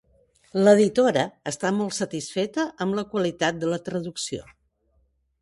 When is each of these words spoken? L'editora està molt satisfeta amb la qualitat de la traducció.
L'editora 0.61 1.25
està 1.51 1.71
molt 1.81 1.97
satisfeta 1.99 2.67
amb 2.87 2.99
la 3.01 3.05
qualitat 3.13 3.61
de 3.67 3.71
la 3.75 3.81
traducció. 3.91 4.43